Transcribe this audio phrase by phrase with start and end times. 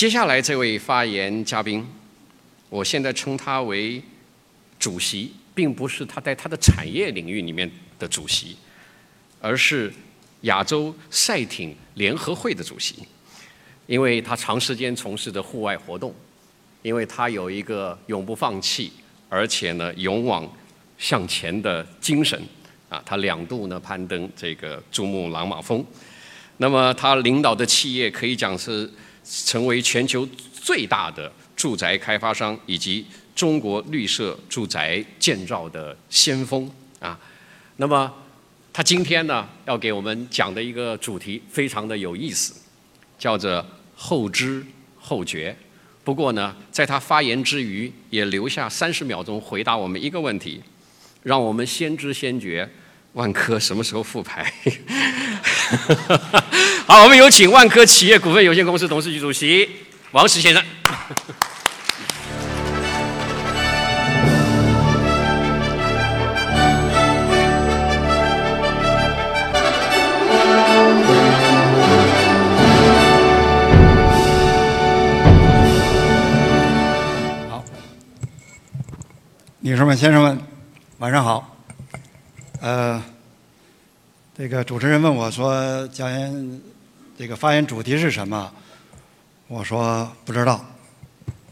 [0.00, 1.86] 接下来这位发言嘉宾，
[2.70, 4.02] 我现在称他为
[4.78, 8.56] 主席，并不是他在他的产业领域里面的主席，
[9.42, 9.92] 而是
[10.40, 13.06] 亚洲赛艇联合会的主席，
[13.86, 16.14] 因为他长时间从事的户外活动，
[16.80, 18.90] 因为他有一个永不放弃，
[19.28, 20.50] 而且呢勇往
[20.96, 22.42] 向前的精神，
[22.88, 25.84] 啊，他两度呢攀登这个珠穆朗玛峰，
[26.56, 28.90] 那么他领导的企业可以讲是。
[29.24, 37.18] 成为全球最大的住宅开发商以及中国绿色住宅建造的先锋啊！
[37.76, 38.12] 那么
[38.72, 42.54] 他今天呢要给我们讲的一个主题非常的有意思，
[43.18, 43.64] 叫做
[43.94, 44.64] 后知
[44.98, 45.56] 后觉。
[46.02, 50.60] 不过呢，在他发言之余，也留下三十秒钟回答我们一个问题，
[51.22, 52.68] 让我们先知先觉。
[53.14, 54.52] 万科什么时候复牌？
[56.86, 59.68] 好，我们有请万科企业股份有限公司董事局主席
[60.12, 60.62] 王石先生。
[77.48, 77.64] 好，
[79.60, 80.40] 女士们、先生们，
[80.98, 81.56] 晚上好。
[82.60, 83.02] 呃，
[84.36, 86.60] 这个主持人问我说：“讲言
[87.16, 88.52] 这个发言主题是什么？”
[89.48, 90.62] 我说不知道。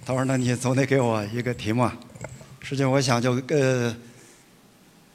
[0.04, 1.90] 他说：“那你总得给我一个题目。”
[2.60, 3.96] 实际我想就呃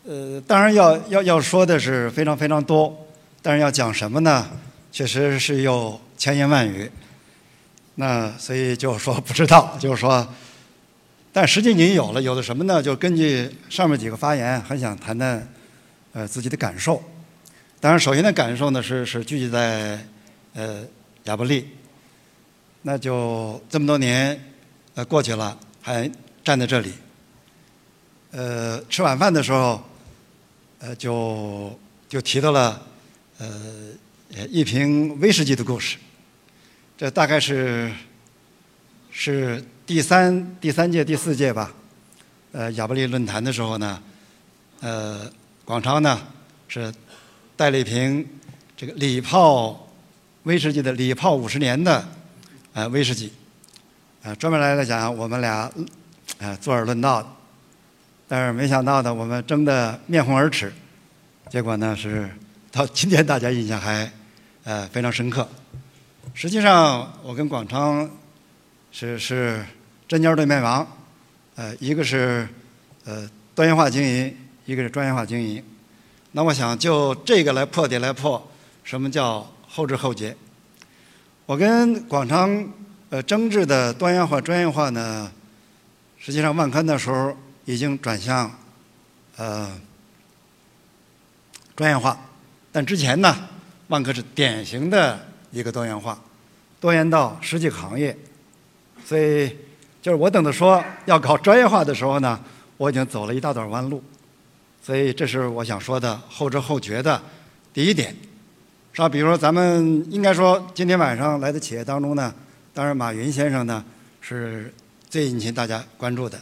[0.06, 3.06] 呃，当然要要要说的是非常非常多，
[3.44, 4.50] 但是要讲什么呢？
[4.92, 6.90] 确实是有千言万语。
[7.96, 10.28] 那所以就说不知道，就是说，
[11.32, 12.82] 但实际你有了，有的什么呢？
[12.82, 15.48] 就根据上面几个发言，很想谈谈。
[16.16, 17.04] 呃，自己的感受，
[17.80, 20.00] 当然，首先的感受呢是是聚集在
[20.54, 20.86] 呃
[21.24, 21.68] 亚布力，
[22.84, 24.40] 那就这么多年
[24.94, 26.08] 呃过去了，还
[26.44, 26.94] 站在这里，
[28.30, 29.84] 呃，吃晚饭的时候，
[30.78, 32.80] 呃，就就提到了
[33.40, 33.48] 呃
[34.52, 35.98] 一瓶威士忌的故事，
[36.96, 37.92] 这大概是
[39.10, 41.74] 是第三第三届第四届吧，
[42.52, 44.04] 呃亚布力论坛的时候呢，
[44.82, 45.34] 呃。
[45.66, 46.20] 广昌呢
[46.68, 46.94] 是
[47.56, 48.28] 带了一瓶
[48.76, 49.88] 这个礼炮
[50.44, 52.06] 威士忌的礼炮五十年的
[52.74, 53.32] 呃威士忌，
[54.24, 55.72] 呃专门来来讲我们俩
[56.40, 57.38] 呃坐而论道，
[58.28, 60.74] 但是没想到呢我们争得面红耳赤，
[61.50, 62.30] 结果呢是
[62.70, 64.12] 到今天大家印象还
[64.66, 65.48] 呃非常深刻。
[66.34, 68.10] 实际上我跟广昌
[68.92, 69.64] 是是
[70.10, 70.86] 针尖对麦芒，
[71.56, 72.46] 呃一个是
[73.06, 74.38] 呃多元化经营。
[74.66, 75.64] 一个是专业化经营，
[76.32, 78.42] 那我想就这个来破题来破，
[78.84, 80.36] 什么叫后知后觉？
[81.46, 82.66] 我跟广昌
[83.10, 85.30] 呃争执的多元化、专业化呢，
[86.18, 87.36] 实际上万科那时候
[87.66, 88.50] 已经转向
[89.36, 89.70] 呃
[91.76, 92.18] 专业化，
[92.72, 93.36] 但之前呢，
[93.90, 95.20] 万科是典型的
[95.52, 96.18] 一个多元化，
[96.80, 98.18] 多元到十几个行业，
[99.06, 99.50] 所以
[100.02, 102.40] 就是我等着说要搞专业化的时候呢，
[102.78, 104.02] 我已经走了一大段弯路。
[104.86, 107.22] 所以，这是我想说的后知后觉的
[107.74, 108.14] 第一点，
[108.92, 109.08] 是吧？
[109.08, 112.36] 比如说，咱们应该说，今天晚上来的企业当中呢，
[112.74, 113.82] 当然马云先生呢
[114.20, 114.74] 是
[115.10, 116.38] 最引起大家关注的。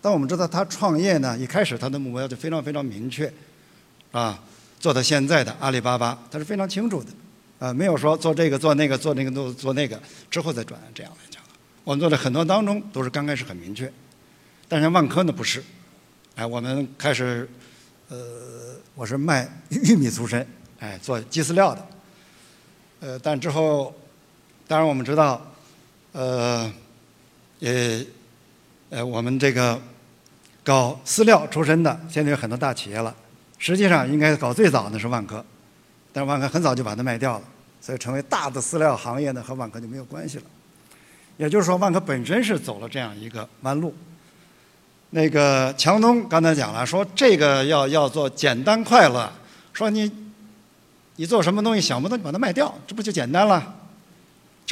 [0.00, 3.30] 但我们知道，他创业呢，一开始他的目标就非常非常明确，
[4.10, 4.42] 啊，
[4.80, 7.10] 做到现在的阿里巴巴，他是非常清楚的，
[7.58, 11.42] 啊，没有说做这个做那个做那个做做那个之后再转这样来讲。
[11.84, 13.92] 我们做的很多当中都是刚开始很明确，
[14.66, 15.62] 但是万科呢不是，
[16.36, 17.46] 哎，我们开始。
[18.12, 20.46] 呃，我是卖玉米出身，
[20.80, 21.86] 哎，做鸡饲料的。
[23.00, 23.94] 呃，但之后，
[24.68, 25.40] 当然我们知道，
[26.12, 26.70] 呃，
[27.58, 28.06] 也，
[28.90, 29.80] 呃，我们这个
[30.62, 33.16] 搞饲料出身的，现在有很多大企业了。
[33.56, 35.42] 实际上，应该搞最早的是万科，
[36.12, 37.44] 但是万科很早就把它卖掉了，
[37.80, 40.44] 所以成为大的饲料行业呢，和万科就没有关系了。
[41.38, 43.94] 也就是说，万科本身是走了这样一个弯路。
[45.14, 49.30] 那个强东刚才讲了，说这个要要做简单快乐，
[49.74, 50.10] 说你
[51.16, 53.74] 你做什么东西想不到，你把它卖掉，这不就简单了？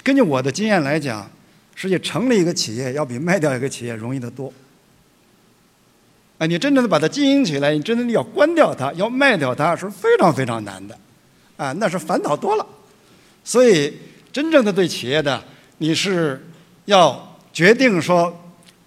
[0.03, 1.31] 根据我的经验来讲，
[1.75, 4.51] 实际成立一个企业要比卖掉一个企业容易得多。
[6.39, 10.99] 哎，你真正的把它经营起来，你真的要关掉它，要卖掉它是非常非常难的，
[11.59, 12.67] 啊，那是烦恼多了。
[13.45, 13.93] 所以，
[14.33, 15.45] 真正的对企业的，
[15.77, 16.43] 你是
[16.87, 18.35] 要决定说。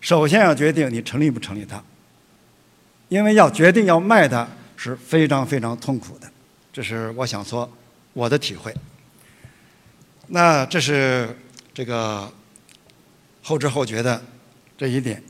[0.04, 1.82] 首先要决定你成立不成立它，
[3.08, 4.46] 因为要决定要卖它
[4.76, 6.30] 是非常非常痛苦的，
[6.74, 7.72] 这是我想说
[8.12, 8.76] 我的体会。
[10.28, 11.34] 那这是
[11.74, 12.30] 这个
[13.42, 14.22] 后知后觉的
[14.78, 15.24] 这一点。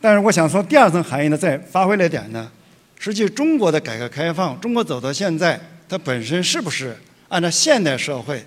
[0.00, 2.50] 但是我想说，第二层含义呢，再发挥了一点呢，
[2.98, 6.96] 实际中国的改革开放，中国走到现在，它本身是不是
[7.28, 8.42] 按照现代社会、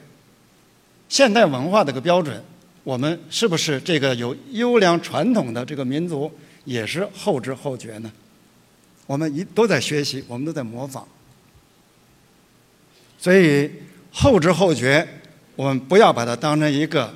[1.08, 2.44] 现代文化这个标准，
[2.84, 6.32] 我们是不是这个有优良传统的这个民族，
[6.66, 8.12] 也是后知后觉呢？
[9.06, 11.08] 我们一都在学习，我们都在模仿。
[13.18, 13.72] 所以
[14.12, 15.08] 后知后觉，
[15.56, 17.14] 我们不要把它当成一个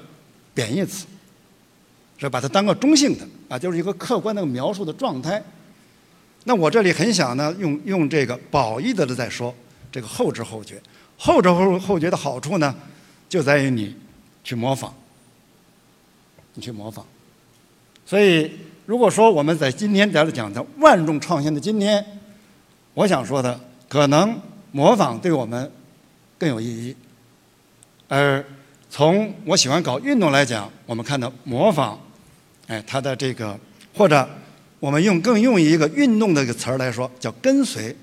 [0.54, 1.06] 贬义词，
[2.18, 3.28] 是把它当个中性的。
[3.50, 5.42] 啊，就是一个客观的描述的状态。
[6.44, 9.56] 那我这里很想呢，用用这个褒义的在说
[9.90, 10.81] 这个后知后觉。
[11.18, 12.75] 后知后后觉的好处呢，
[13.30, 13.96] 就在于你
[14.44, 14.94] 去模仿，
[16.57, 17.06] 你去模仿。
[18.04, 18.51] 所以，
[18.88, 22.04] 如果说我们在今天在这讲的万众创新的今天，
[22.95, 24.38] 我想说的，可能
[24.71, 25.71] 模仿对我们
[26.38, 26.95] 更有意义。
[28.07, 28.44] 而
[28.89, 32.00] 从我喜欢搞运动来讲，我们看到模仿。
[32.65, 33.57] 哎，它的这个，
[33.94, 34.27] 或者
[34.80, 37.95] 我们用更用一个运动的一个词儿来说，叫跟随。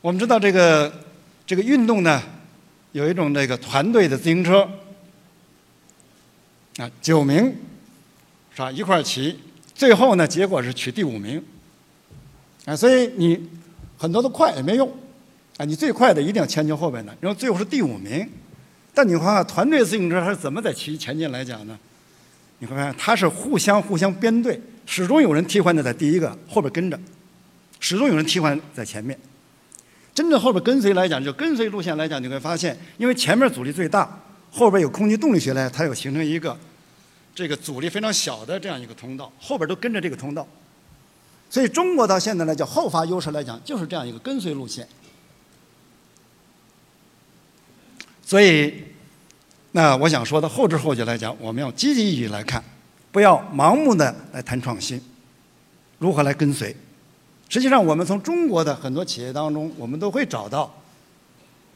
[0.00, 0.92] 我们知道这个
[1.46, 2.22] 这个运动呢，
[2.92, 4.68] 有一种这个团队的自行车，
[6.76, 7.54] 啊，九名
[8.54, 9.38] 是吧一块儿骑，
[9.74, 11.42] 最后呢结果是取第五名，
[12.64, 13.48] 啊，所以你
[13.98, 14.88] 很多的快也没用，
[15.56, 18.28] 啊，你最快的一定要前进后边的，然后最后是第五名，
[18.94, 21.78] 但你看看团队自行车它是怎么在骑前进来讲呢？
[22.60, 27.00] 你会发现，它是互相互相编队，始终有人替换的在第一个后边跟着，
[27.78, 29.18] 始终有人替换在前面。
[30.14, 36.58] 真正后边跟随来讲，就跟随路线来讲，你会发现，因为前面阻力最大，后边有空气动力学来，它有形成一个
[37.34, 40.46] 这个阻力非常小的这样一个通道，后边都跟着这个通道。
[41.48, 44.86] 所以中国到现在来讲，后发优势来讲，就是这样一个跟随路线。
[48.24, 48.84] 所以。
[49.72, 52.60] 那我想说的后知后觉来讲，我们要积极意义来看，
[53.12, 55.00] 不要盲目的来谈创新，
[56.00, 56.74] 如何来跟随？
[57.48, 60.74] 实际上，我们从中国的很多企业当中，我们都会找到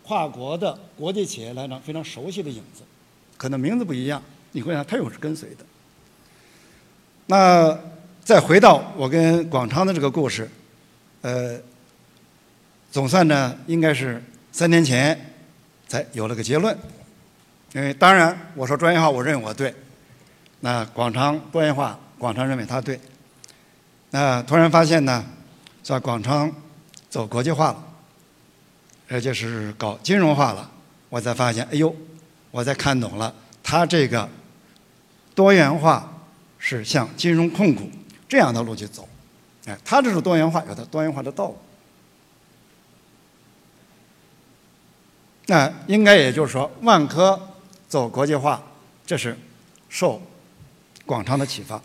[0.06, 2.82] 跨国的国际企业来讲非常熟悉的影子，
[3.36, 4.22] 可能名字不一样，
[4.52, 5.64] 你会想它又是跟随的。
[7.26, 7.76] 那
[8.22, 10.48] 再回到我跟广昌的这个故事，
[11.22, 11.58] 呃，
[12.90, 14.22] 总算呢，应该是
[14.52, 15.18] 三年前
[15.88, 16.76] 才有了个结论。
[17.72, 19.74] 因为当然，我说专业化，我认为我对。
[20.60, 23.00] 那广昌多元化，广昌认为他对。
[24.10, 25.24] 那突然发现呢，
[25.82, 26.50] 在广昌
[27.10, 27.84] 走国际化了，
[29.08, 30.70] 而且是搞金融化了，
[31.08, 31.94] 我才发现，哎呦，
[32.50, 34.28] 我才看懂了，他这个
[35.34, 36.12] 多元化
[36.58, 37.90] 是向金融控股
[38.28, 39.08] 这样的路去走。
[39.66, 41.58] 哎，他这种多元化有它多元化的道路。
[45.46, 47.40] 那应该也就是说，万科。
[47.86, 48.60] 走国际化，
[49.06, 49.38] 这是
[49.88, 50.20] 受
[51.06, 51.80] 广昌的启发，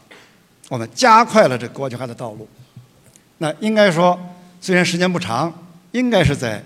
[0.68, 2.50] 我们加快了这国际化的道路。
[3.38, 4.20] 那应该说，
[4.60, 5.54] 虽然时间不长，
[5.92, 6.64] 应该是在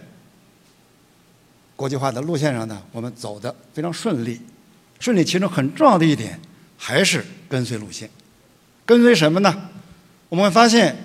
[1.75, 4.39] 国际化的路线上呢，我们走的非常顺利。
[4.99, 6.39] 顺利其中很重要的一点，
[6.77, 8.09] 还是跟随路线。
[8.85, 9.69] 跟随什么呢？
[10.29, 10.95] 我们会发现，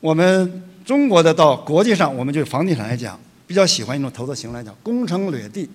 [0.00, 5.68] 我们中国的到国际上，我们就房地产来讲，比较喜欢一种投资型来讲，攻城掠地。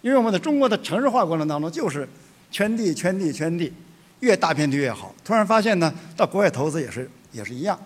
[0.00, 2.08] 因为我们在中国的城市化过程当中，就是
[2.50, 3.72] 圈地、圈地、圈地，
[4.20, 5.14] 越大片地越好。
[5.24, 7.78] 突然发现呢，到国外投资也是也是一样，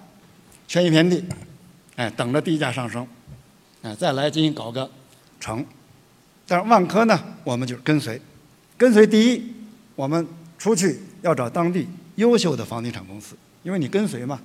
[0.68, 1.24] 圈一片地，
[1.96, 3.06] 哎，等着地价上升，
[3.82, 4.88] 哎，再来进行搞个
[5.40, 5.64] 城。
[6.46, 8.20] 但是万科呢，我们就是跟随，
[8.78, 9.52] 跟随第一，
[9.94, 10.26] 我们
[10.58, 14.40] 出去要找当地优秀的房地产公司，因为你跟随嘛，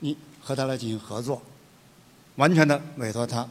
[0.00, 1.42] 你和他来进行合作，
[2.36, 3.48] 完全的委托他。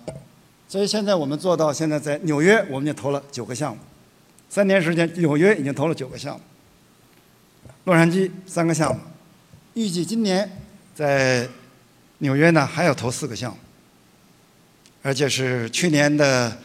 [0.67, 3.81] 所以现在我们做到，现在在纽约，我们就投了九个项目，
[4.49, 6.41] 三年时间，纽约已经投了九个项目，
[7.85, 9.01] 洛杉矶三个项目，
[9.73, 10.49] 预计今年
[10.93, 11.49] 在
[12.19, 13.57] 纽约呢还要投四个项目，
[15.01, 16.55] 而且是去年的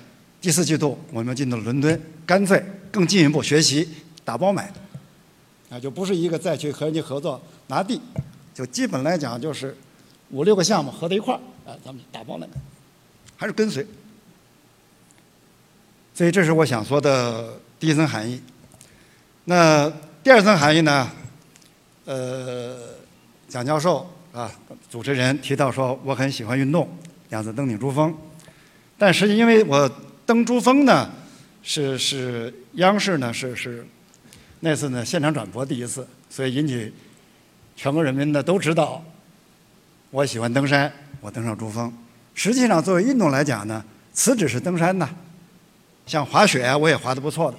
[0.40, 2.62] 第四季度，我们进到伦敦，干脆
[2.92, 3.88] 更进一步学习
[4.24, 4.72] 打包买，
[5.70, 8.00] 啊，就不是一个再去和人家合作拿地，
[8.54, 9.76] 就基本来讲就是
[10.30, 12.46] 五六个项目合在一块儿，啊，咱们打包买。
[13.36, 13.86] 还是跟随，
[16.14, 18.40] 所以这是我想说的第一层含义。
[19.44, 21.10] 那第二层含义呢？
[22.04, 22.76] 呃，
[23.48, 24.50] 蒋教授啊，
[24.88, 26.88] 主持人提到说我很喜欢运动，
[27.30, 28.16] 两次登顶珠峰，
[28.96, 29.90] 但实际因为我
[30.26, 31.08] 登珠峰呢，
[31.62, 33.86] 是是央视呢是是
[34.60, 36.92] 那次呢现场转播第一次，所以引起
[37.76, 39.02] 全国人民呢都知道
[40.10, 41.92] 我喜欢登山，我登上珠峰。
[42.34, 45.08] 实际上，作为运动来讲呢，此只是登山呐。
[46.06, 47.58] 像滑雪，我也滑得不错的，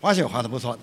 [0.00, 0.82] 滑雪滑得不错的。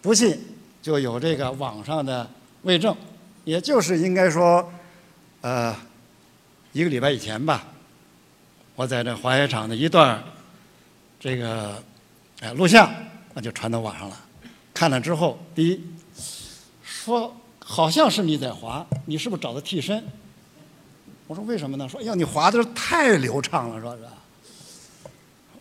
[0.00, 0.38] 不信
[0.80, 2.28] 就有这个网上的
[2.62, 2.96] 为证，
[3.44, 4.72] 也就是应该说，
[5.40, 5.76] 呃，
[6.72, 7.64] 一个礼拜以前吧，
[8.80, 10.24] 我在这滑雪场的一段
[11.18, 11.82] 这个
[12.40, 12.90] 哎录像，
[13.34, 14.18] 那就传到网上了。
[14.72, 15.84] 看了之后，第一
[16.82, 20.02] 说好像是你在滑，你是不是找的替身？
[21.26, 21.86] 我说为什么呢？
[21.86, 24.08] 说哎呀，你滑的太流畅了，说是吧？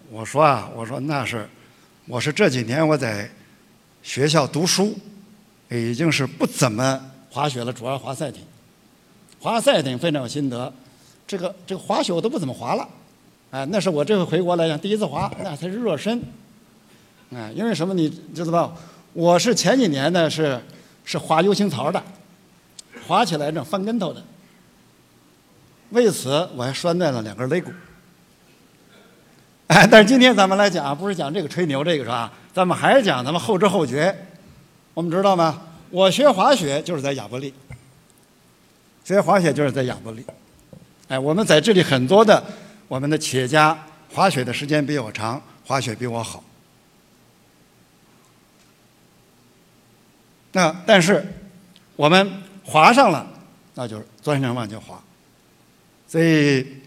[0.09, 1.45] 我说啊，我说那是，
[2.07, 3.29] 我是这几年我在
[4.01, 4.97] 学校读书，
[5.69, 8.45] 已经是不怎么滑雪了，主要滑赛艇。
[9.41, 10.73] 滑赛艇非常有心得，
[11.27, 12.87] 这个这个滑雪我都不怎么滑了，
[13.51, 16.21] 哎，那是我这回回国来讲第一次滑，那才是热身。
[17.33, 18.73] 哎，因为什么你知道吧？
[19.13, 20.61] 我是前几年呢是
[21.03, 22.01] 是滑 U 型槽的，
[23.07, 24.21] 滑起来正翻跟头的。
[25.89, 27.71] 为此我还拴断了两根肋骨。
[29.67, 32.31] 哎，但是今天咱们来讲，不是讲这个吹牛这个是吧？
[32.53, 34.15] 咱们还是讲咱们后知后觉。
[34.93, 35.61] 我们知道吗？
[35.89, 37.51] 我学滑雪就是在亚伯利，
[39.03, 40.23] 学滑雪就是在亚伯利。
[41.07, 42.43] 哎，我们在这里很多的
[42.89, 46.43] 我们的企业家滑雪的时间比我长，滑雪比我好。
[50.51, 51.25] 那但是
[51.95, 53.25] 我们滑上了，
[53.75, 55.01] 那就是钻上往就滑。
[56.07, 56.81] 所以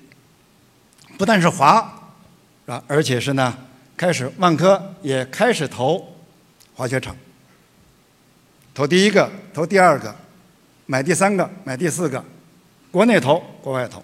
[1.16, 1.98] 不但是滑。
[2.64, 3.58] 啊，而且是呢，
[3.96, 6.14] 开始万科也开始投
[6.74, 7.14] 滑雪场，
[8.72, 10.14] 投第一个，投第二个，
[10.86, 12.24] 买第三个，买第四个，
[12.92, 14.02] 国内投，国外投。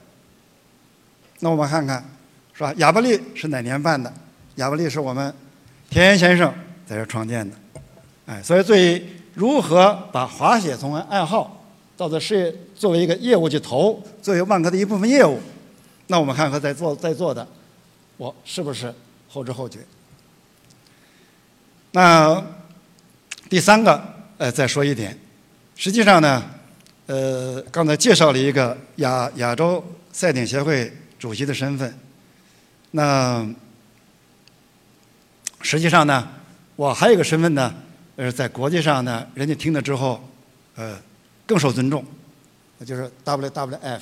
[1.40, 2.04] 那我们看看，
[2.52, 2.72] 是吧？
[2.78, 4.12] 亚布力是哪年办的？
[4.56, 5.32] 亚布力是我们
[5.88, 6.52] 田园先生
[6.86, 7.56] 在这创建的，
[8.26, 9.02] 哎，所以对于
[9.34, 11.64] 如何把滑雪从爱好
[11.96, 15.40] 到这事业作为一个业务去投，作为万科的一部分业务，
[16.08, 17.46] 那我们看看在座在座的。
[18.16, 18.92] 我是不是
[19.28, 19.78] 后知后觉？
[21.92, 22.44] 那
[23.48, 24.02] 第三个，
[24.38, 25.16] 呃，再说一点，
[25.76, 26.44] 实际上呢，
[27.06, 31.98] 呃，刚才介绍了一个亚亚洲赛艇协会主席的身份，
[32.92, 33.48] 那
[35.60, 36.28] 实际上呢，
[36.76, 37.74] 我还有一个身份呢，
[38.16, 40.22] 呃，在国际上呢，人家听了之后，
[40.76, 40.98] 呃，
[41.46, 42.04] 更受尊重，
[42.78, 44.00] 那就是 WWF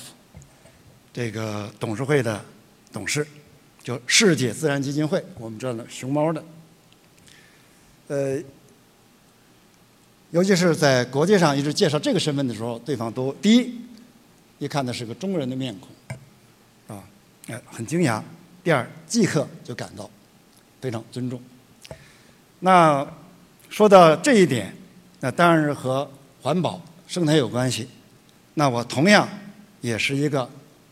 [1.12, 2.44] 这个董事会的
[2.92, 3.26] 董事。
[3.82, 6.44] 就世界自然基金会，我们知道熊猫的，
[8.08, 8.37] 呃，
[10.32, 13.80] 尤其是在国际上一直介绍这个身份的时候，对方都第一
[14.58, 15.88] 一看的是个中国人的面孔，
[17.47, 18.21] 哎，很惊讶；
[18.65, 20.09] 第二，即刻就感到
[20.81, 21.41] 非常尊重。
[22.61, 23.07] 那
[23.71, 24.75] 说到这一点，
[25.21, 26.11] 那当然是和
[26.43, 27.88] 环保、生态有关系。
[28.55, 29.29] 那我同样
[29.81, 30.49] 也是一个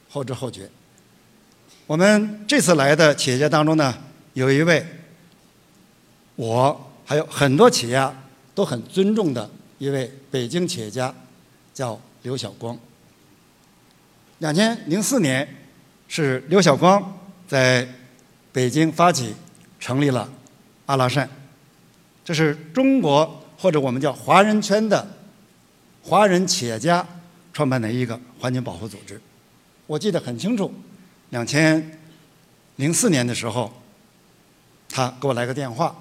[0.09, 0.71] 后知后觉。
[1.87, 3.95] 我们这次来的企业家当中呢，
[4.35, 4.87] 有一位
[6.37, 8.15] 我还有很多企业家
[8.55, 11.13] 都很尊重的一位北京企业家，
[11.73, 12.79] 叫刘晓光。
[14.39, 15.49] 两千零四年
[16.09, 17.19] 是刘晓光
[17.49, 17.87] 在
[18.53, 19.35] 北京发起
[19.81, 20.29] 成立了
[20.87, 21.29] 阿拉善，
[22.25, 25.07] 这是中国或者我们叫华人圈的
[26.03, 27.07] 华人企业家
[27.53, 29.21] 创办的一个环境保护组织，
[29.87, 30.73] 我记得很清楚。
[31.31, 31.99] 两千
[32.77, 33.73] 零四年的时候，
[34.89, 35.95] 他给我来个电话，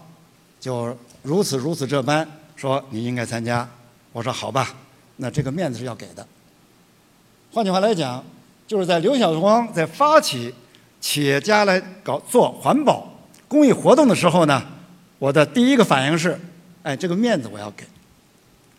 [0.60, 3.68] 就如此如此这般说你应该参加。
[4.12, 4.76] 我说好吧，
[5.16, 6.28] 那这个面子是要给的。
[7.52, 8.24] 换句话来讲，
[8.65, 10.53] 就是在刘晓光在发起
[11.00, 13.08] 企业家来搞做环保
[13.48, 14.63] 公益活动的时候呢，
[15.20, 16.39] 我的第一个反应是，
[16.82, 17.84] 哎，这个面子我要给，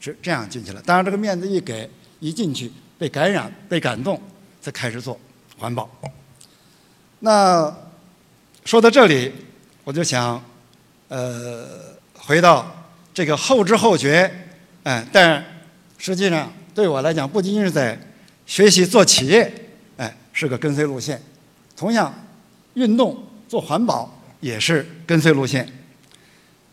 [0.01, 0.83] 是这样进去了。
[0.83, 1.89] 当然，这个面子一给，
[2.19, 4.21] 一进去被感染、被感动，
[4.61, 5.19] 才开始做
[5.57, 5.89] 环保。
[7.21, 7.73] 那
[8.65, 9.33] 说到这里，
[9.85, 10.43] 我就想，
[11.09, 11.67] 呃，
[12.15, 12.67] 回到
[13.13, 14.31] 这个后知后觉，
[14.83, 15.45] 哎，但
[15.99, 17.99] 实际上对我来讲，不仅仅是在
[18.45, 19.51] 学习做企业，
[20.35, 21.17] 是个跟随路线；
[21.75, 22.13] 同样，
[22.75, 23.17] 运动
[23.49, 25.67] 做环保也是跟随路线。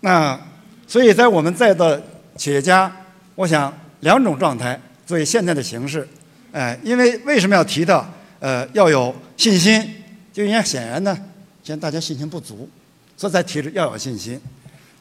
[0.01, 0.37] 那
[0.85, 2.03] 所以在我们在的
[2.35, 2.91] 企业家，
[3.35, 6.05] 我想两种状态作为现在的形式，
[6.51, 9.95] 哎，因为为什么要提到呃要有信心？
[10.33, 11.15] 就应该显然呢，
[11.61, 12.69] 现在大家信心不足，
[13.15, 14.39] 所以才提着要有信心。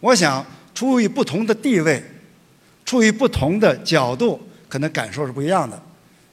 [0.00, 2.02] 我想，出于不同的地位，
[2.84, 5.80] 出于不同的角度，可能感受是不一样的。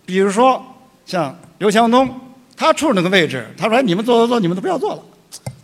[0.03, 0.65] 比如说，
[1.05, 2.09] 像刘强东，
[2.55, 5.03] 他处那个位置，他说：“你们做做做，你们都不要做了。”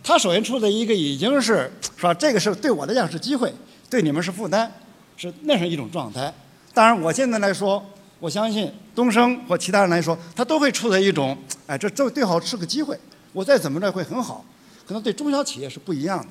[0.02, 3.52] 他首先处在一个已经是说这个是对我来讲是机会，
[3.88, 4.68] 对你们是负担，
[5.16, 6.32] 是那是一种状态。
[6.74, 7.82] 当然，我现在来说，
[8.18, 11.36] 我相信东升或其他人来说，他都会处在一种，
[11.66, 12.98] 哎，这这最好是个机会。
[13.32, 14.44] 我再怎么着会很好，
[14.86, 16.26] 可能对中小企业是不一样的。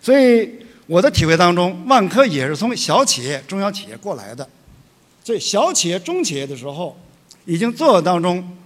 [0.00, 0.50] 所以
[0.86, 4.48] 我的体会当中，万科也是从小企业、中小企业过来的，
[5.22, 6.96] 所以小企业、中企业的时候，
[7.46, 8.56] 已经做当中，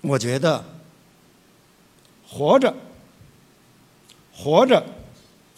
[0.00, 0.64] 我觉得
[2.26, 2.74] 活着，
[4.34, 4.84] 活着，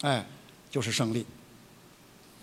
[0.02, 0.26] 哎，
[0.70, 1.24] 就是胜利。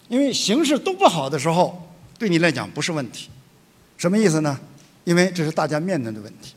[0.08, 3.29] 因为形势都不好的时候，对你来讲不是问题，
[3.98, 4.60] 什么意思呢？
[5.03, 6.53] 因为这是大家面对的问题。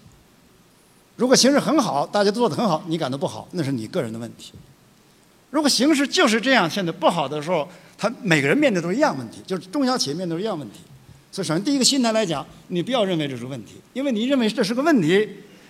[1.17, 4.53] 如果形势很好，大家都做得很好，你感到不好，那是你个人的问题。
[5.51, 10.81] 如果形势就是这样，现在不好的时候，他每个人面对都是一样问题，就是中小企业面对一样问题。
[11.35, 15.29] 所以，首先第一个心态来讲，你不要认为这是问题，因为你认为这是个问题，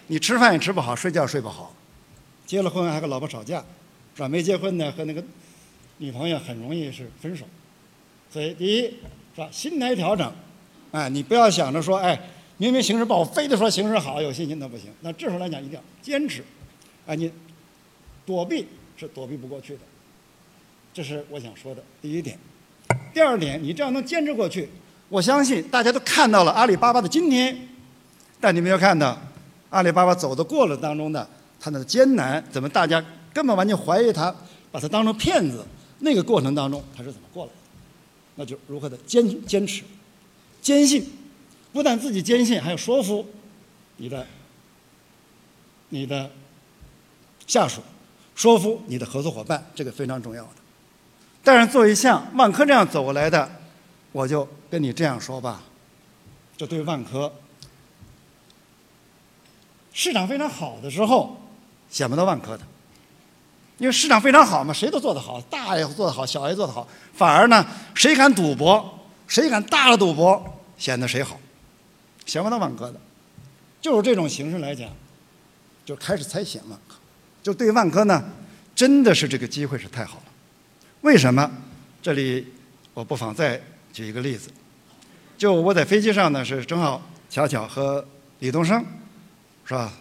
[0.08, 1.74] 你吃饭也吃不好，睡觉睡不好，
[2.44, 3.64] 结了婚还和老婆吵架，
[4.14, 4.28] 是吧？
[4.28, 5.24] 没结婚的和那个
[5.96, 7.46] 女朋友很容易是分手。
[8.30, 9.48] 所以，第一是吧？
[9.50, 10.30] 心态调整，
[10.92, 12.20] 哎，你不要想着说，哎，
[12.58, 14.90] 明明形势不好，非得说形势好，有信心那不行。
[15.00, 16.44] 那这时候来讲，一定要坚持，
[17.06, 17.32] 啊，你
[18.26, 18.66] 躲避。
[18.96, 19.80] 是躲避不过去的，
[20.92, 22.38] 这是我想说的第一点。
[23.12, 24.68] 第二点，你这样能坚持过去，
[25.08, 27.68] 我相信大家都看到了阿里巴巴的今天，
[28.40, 29.16] 但你没有看到
[29.70, 31.28] 阿里巴巴走的过程当中的
[31.60, 34.34] 它的艰难，怎么大家根本完全怀疑他，
[34.72, 35.64] 把他当成骗子，
[36.00, 37.56] 那个过程当中他是怎么过来的？
[38.36, 39.82] 那就如何的坚坚持、
[40.60, 41.06] 坚信，
[41.72, 43.24] 不但自己坚信，还要说服
[43.96, 44.26] 你的
[45.90, 46.30] 你的
[47.46, 47.80] 下属。
[48.34, 50.50] 说服你的合作伙伴，这个非常重要的。
[51.44, 53.48] 但是作为像万科这样走过来的，
[54.14, 55.60] 我就跟你这样说吧，
[56.56, 57.32] 这对万科，
[59.92, 61.36] 市场非常好的时候，
[61.90, 62.62] 想不到万科的，
[63.78, 71.36] 因为市场非常好嘛，谁都做得好，大也做得好，小也做得好，反而呢，谁敢赌博，谁敢大了赌博，显得谁好，
[72.24, 73.00] 想不到万科的，
[73.80, 74.88] 就是这种形式来讲，
[75.84, 76.94] 就开始猜想万科。
[77.42, 78.24] 就对万科呢，
[78.76, 80.24] 真的是这个机会是太好了。
[81.00, 81.50] 为什么？
[82.00, 82.46] 这里
[82.94, 83.60] 我不妨再
[83.94, 84.50] 举一个例子。
[85.38, 88.06] 就我在飞机上呢，是正好巧巧和
[88.40, 88.84] 李东升，
[89.64, 89.92] 是吧？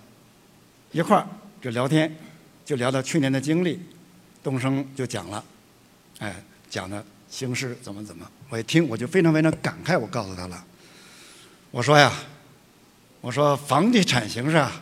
[0.92, 1.26] 一块儿
[1.62, 2.14] 就聊天，
[2.66, 3.80] 就聊到去年的经历。
[4.44, 5.44] 东升就讲了，
[6.20, 6.36] 哎，
[6.70, 8.30] 讲的形势怎么怎么。
[8.50, 9.98] 我一听，我就非常非常感慨。
[9.98, 10.62] 我告诉他了，
[11.72, 12.12] 我说呀，
[13.22, 14.82] 我说房地产形势啊。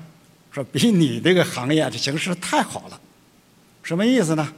[0.51, 2.99] 说比你这个行业这形势太好了，
[3.83, 4.51] 什么意思呢？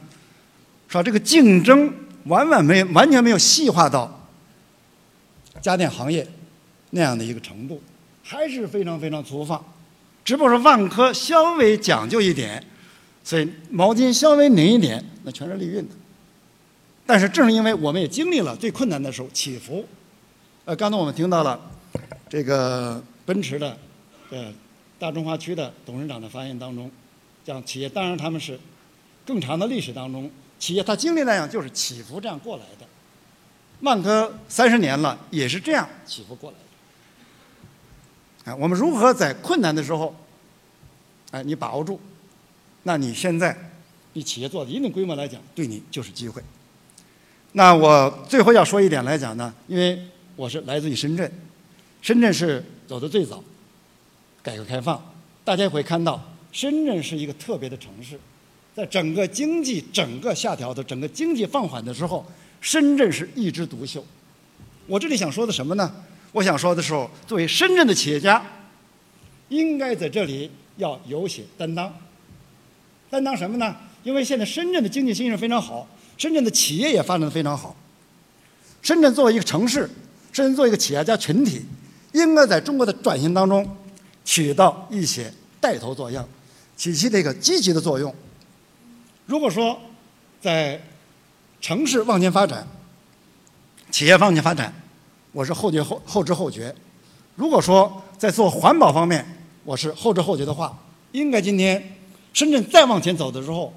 [0.88, 1.92] 说这个竞争
[2.24, 4.23] 完完没完全没有细化到
[5.64, 6.26] 家电行业
[6.90, 7.80] 那样的一个程度，
[8.22, 9.64] 还是非常非常粗放。
[10.22, 12.62] 只不过是万科稍微讲究一点，
[13.22, 15.94] 所以毛巾稍微拧一点，那全是利润的。
[17.06, 19.82] 但是正是因为我们也经历了最困难的时候起伏，
[20.66, 21.58] 呃，刚才我们听到了
[22.28, 23.78] 这个奔驰的，
[24.28, 24.52] 呃。
[24.96, 26.90] 大中华区的董事长的发言当中，
[27.44, 28.58] 讲企业当然他们是
[29.26, 32.86] 更长的历史当中，企业它经历那样就是起伏这样过来的。
[33.84, 38.50] 万科三十年了也是这样起伏过来的。
[38.50, 40.14] 哎，我们如何在困难的时候，
[41.30, 42.00] 哎，你把握住，
[42.82, 43.56] 那你现在
[44.14, 46.42] 你企业做的一定规模来讲，对你就是机会。
[47.52, 50.02] 那我最后要说一点来讲呢，因为
[50.34, 51.30] 我是来自于深圳，
[52.02, 53.44] 深圳是走的最早。
[54.42, 55.02] 改革开放，
[55.42, 58.18] 大家会看到，深圳是一个特别的城市，
[58.74, 62.26] 在整个经济整个下调的整个经济放缓的时候，
[62.64, 64.02] 深圳是一枝独秀。
[64.86, 65.94] 我这里想说的什么呢？
[66.32, 68.42] 我想说的时候，作为深圳的企业家，
[69.50, 71.94] 应该在这里要有些担当。
[73.10, 73.76] 担当什么呢？
[74.02, 77.76] 因为现在深圳的经济形势非常好，深圳的企业也发展的非常好。
[78.80, 79.80] 深圳作为一个城市，
[80.32, 81.60] 深圳作为一个企业家群体，
[82.12, 83.76] 应该在中国的转型当中。
[84.24, 86.26] 起到一些带头作用，
[86.78, 88.12] 起起这个积极的作用。
[89.26, 89.78] 如果说
[90.40, 90.80] 在
[91.64, 92.68] 城市往前发展，
[93.90, 94.70] 企业往前发展，
[95.32, 96.74] 我是后觉后后知后觉。
[97.36, 99.24] 如果说在做环保方面，
[99.64, 100.78] 我是后知后觉的话，
[101.12, 101.96] 应该今天
[102.34, 103.72] 深圳再往前走的时候，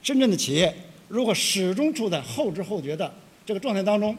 [0.00, 0.72] 深圳的企业
[1.08, 3.12] 如果始终处在后知后觉的
[3.44, 4.16] 这个状态当中，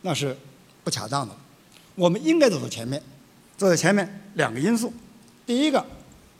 [0.00, 0.36] 那是
[0.82, 1.32] 不恰当的。
[1.94, 3.00] 我们应该走到前面。
[3.56, 4.92] 走在前面两个因素，
[5.46, 5.86] 第一个，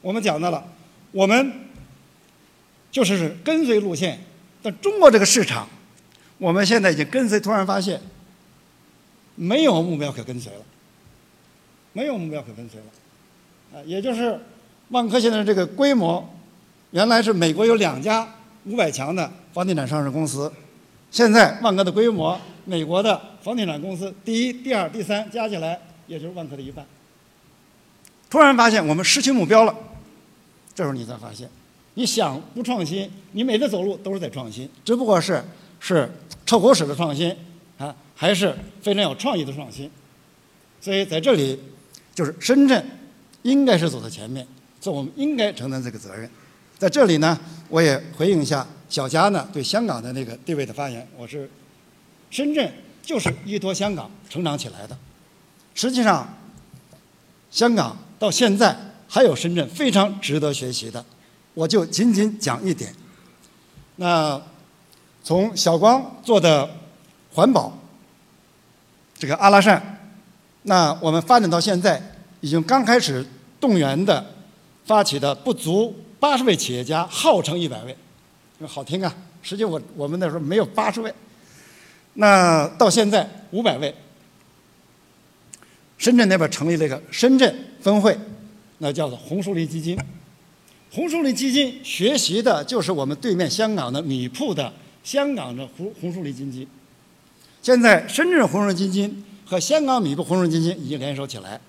[0.01, 0.67] 我们讲到了，
[1.13, 1.53] 我们
[2.91, 4.19] 就是跟随路线，
[4.61, 5.69] 但中国这个市场，
[6.39, 8.01] 我们现在已经跟随，突然发现
[9.37, 10.61] 没有目标可跟随了，
[11.93, 14.41] 没有目标可跟随了，啊，也就是
[14.89, 16.29] 万科现在这个规模，
[16.91, 18.29] 原来是美国有两家
[18.65, 20.53] 五百强的房地产上市公司，
[21.11, 26.85] 现在万科的规模，美国的房地产公司第一、第二、第三加起来，也就是万科的一半。
[28.29, 29.75] 突然发现我们失去目标了，
[30.75, 31.49] 这时候你才发现，
[31.95, 35.45] 你想不创新，你每次走路都是在创新，只不过是
[35.79, 36.11] 是
[36.47, 37.35] 臭狗屎的创新
[37.79, 39.91] 啊，还是非常有创意的创新。
[40.81, 41.59] 所以在这里，
[42.15, 42.85] 就是深圳
[43.43, 44.47] 应该是走在前面，
[44.81, 46.31] 所以我们应该承担这个责任。
[46.77, 51.07] 在这里呢，我也回应一下小佳呢对香港的那个地位的发言。
[51.17, 51.49] 我是
[52.31, 52.71] 深圳
[53.03, 54.99] 就是依托香港成长起来的，
[55.75, 56.29] 实际上
[57.51, 58.77] 香港到现在
[59.09, 61.03] 还有深圳非常值得学习的。
[61.55, 62.93] 我就仅仅讲一点。
[63.97, 64.41] 那
[65.25, 66.69] 从小光做的
[67.33, 67.73] 环保，
[69.19, 69.99] 这个阿拉善，
[70.65, 72.01] 那我们发展到现在，
[72.43, 73.27] 已经刚开始
[73.59, 74.23] 动员的
[74.85, 77.97] 发起的不足八十位企业家，号称一百位，
[78.67, 79.13] 好听啊！
[79.41, 81.13] 实际我我们那时候没有八十位。
[82.13, 83.95] 那到现在五百位，
[85.97, 88.15] 深圳那边成立了一个深圳分会，
[88.77, 89.99] 那叫做红树林基金。
[90.93, 94.71] 红树林基金学习的就是我们对面香港的米铺的
[95.05, 96.67] 香港的红红树林基金。
[97.63, 101.61] 现在深圳红树林基金和香港米铺红树林基金已经联手起来，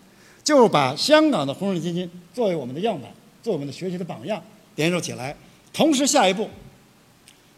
[0.43, 3.11] 就把香港的红树林基金作为我们的样板，
[3.43, 4.41] 做我们的学习的榜样，
[4.75, 5.35] 联手起来。
[5.71, 6.49] 同时，下一步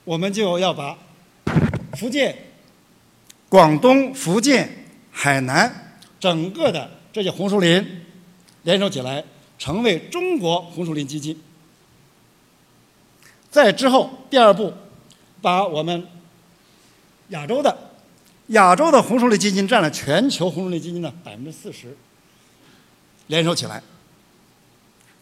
[0.03, 0.97] 我们就要把
[1.93, 2.35] 福建、
[3.47, 8.01] 广东、福建、海南整个的这些红树林
[8.63, 9.23] 联手起来，
[9.59, 11.39] 成为中国红树林基金。
[13.51, 14.73] 在之后，第二步，
[15.41, 16.07] 把我们
[17.29, 17.77] 亚洲的
[18.47, 21.95] 亚洲的红树林基金占了全球红树林基金的百分之四十，
[23.27, 23.81] 联手起来，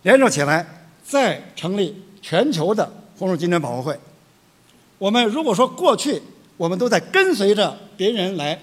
[0.03, 0.65] 联手起来，
[1.03, 3.99] 再成立全球的红树精神保护会。
[4.97, 6.21] 我们如果说过去
[6.57, 8.59] 我们都在跟随着别人来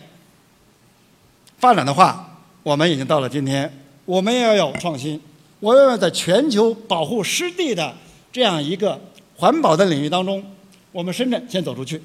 [1.59, 5.21] 发展的话，我们已经到了今天，我们也要有创新，
[5.61, 7.95] 我要在全球保护湿地的
[8.33, 9.01] 这样一个。
[9.35, 10.45] 环保的领域当中，
[10.93, 12.01] 我们深圳先走出去，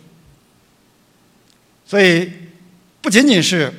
[1.86, 2.32] 所以
[3.02, 3.72] 不仅仅是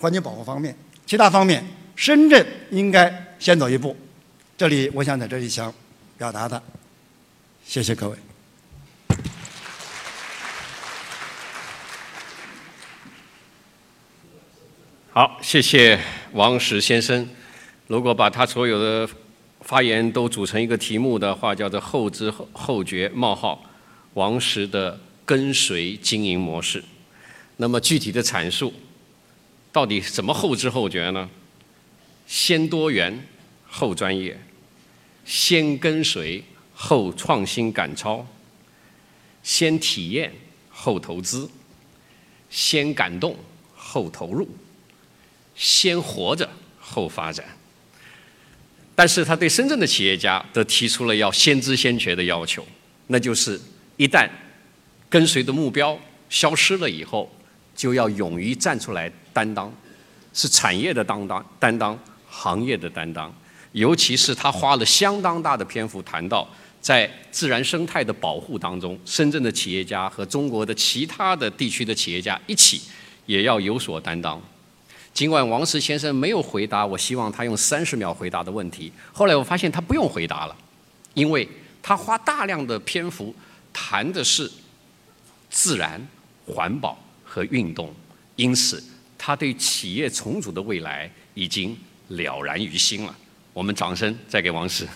[0.00, 0.74] 环境保护方面，
[1.06, 1.64] 其他方面，
[1.94, 3.94] 深圳应该先走一步。
[4.56, 5.72] 这里我想在这里想
[6.16, 6.62] 表达的，
[7.64, 8.16] 谢谢各位。
[15.10, 16.00] 好，谢谢
[16.32, 17.28] 王石先生。
[17.86, 19.08] 如果把他所有的。
[19.64, 23.62] 发言都组成一个题目的话，叫做“后知后后觉：冒号
[24.14, 26.82] 王石的跟随经营模式”。
[27.58, 28.72] 那么具体的阐述，
[29.70, 31.28] 到底怎么后知后觉呢？
[32.26, 33.26] 先多元
[33.66, 34.38] 后专业，
[35.24, 36.42] 先跟随
[36.74, 38.26] 后创新赶超，
[39.42, 40.32] 先体验
[40.70, 41.48] 后投资，
[42.48, 43.36] 先感动
[43.76, 44.48] 后投入，
[45.54, 46.48] 先活着
[46.80, 47.44] 后发展。
[48.94, 52.66] 但是他对深圳的企业家都提出了要先知先觉的要求，
[53.08, 53.60] 那就是
[53.96, 54.28] 一旦
[55.08, 57.30] 跟随的目标消失了以后，
[57.74, 59.72] 就要勇于站出来担当，
[60.32, 63.32] 是产业的担当，担当行业的担当。
[63.72, 66.46] 尤其是他花了相当大的篇幅谈到，
[66.80, 72.82] 在自然生态的保护当中，深圳的企业家和中国的其他的地区的企业家一起
[73.24, 74.40] 也要有所担当。
[75.14, 80.56] 尽管王石先生没有回答我希望他用三十秒回答的问题，后来我发现他不用回答了，
[81.14, 81.48] 因为
[81.82, 83.34] 他花大量的篇幅
[83.72, 84.50] 谈的是
[85.50, 86.00] 自然、
[86.46, 87.94] 环保和运动，
[88.36, 88.82] 因此
[89.16, 91.76] 他对企业重组的未来已经
[92.08, 93.16] 了然于心了。
[93.52, 94.86] 我们掌声再给王石。